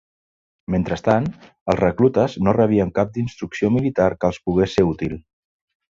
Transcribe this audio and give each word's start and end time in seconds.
Mentrestant, 0.75 1.27
els 1.73 1.79
reclutes 1.83 2.37
no 2.47 2.55
rebien 2.59 2.95
cap 2.97 3.13
d'instrucció 3.19 3.71
militar 3.79 4.09
que 4.19 4.31
els 4.31 4.41
pogués 4.49 4.79
ser 4.79 4.87
útil. 4.95 5.15